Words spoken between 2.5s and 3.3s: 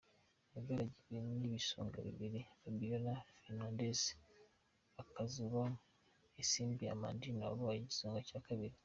Fabiola